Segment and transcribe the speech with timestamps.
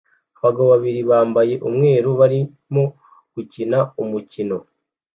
[0.39, 2.83] Abagabo babiri bambaye umweru barimo
[3.33, 4.57] gukina umukino